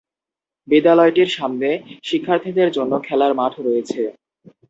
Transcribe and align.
বিদ্যালয়টির 0.67 1.29
সামনে 1.37 1.69
শিক্ষার্থীদের 2.03 2.69
জন্য 2.71 2.93
খেলার 3.07 3.31
মাঠ 3.39 3.53
রয়েছে। 3.59 4.01